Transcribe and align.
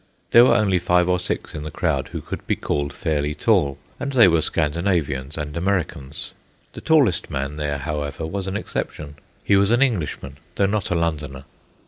There 0.31 0.45
were 0.45 0.55
only 0.55 0.79
five 0.79 1.07
or 1.07 1.19
six 1.19 1.53
in 1.53 1.61
the 1.61 1.69
crowd 1.69 2.07
who 2.07 2.21
could 2.21 2.47
be 2.47 2.55
called 2.55 2.91
fairly 2.91 3.35
tall, 3.35 3.77
and 3.99 4.13
they 4.13 4.27
were 4.27 4.41
Scandinavians 4.41 5.37
and 5.37 5.55
Americans. 5.55 6.33
The 6.73 6.81
tallest 6.81 7.29
man 7.29 7.57
there, 7.57 7.77
however, 7.77 8.25
was 8.25 8.47
an 8.47 8.57
exception. 8.57 9.17
He 9.43 9.55
was 9.55 9.69
an 9.69 9.83
Englishman, 9.83 10.39
though 10.55 10.65
not 10.65 10.89
a 10.89 10.95
Londoner. 10.95 11.43